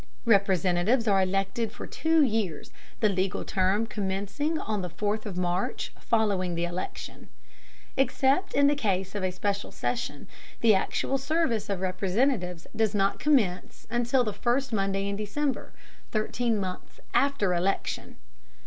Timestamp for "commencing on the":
3.85-4.89